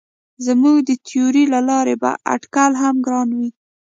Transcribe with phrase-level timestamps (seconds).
[0.45, 3.49] زموږ د تیورۍ له لارې به اټکل هم ګران وي.